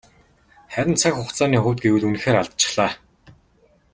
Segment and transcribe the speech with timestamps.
[0.73, 2.91] Харин цаг хугацааны хувьд гэвэл үнэхээр алдчихлаа.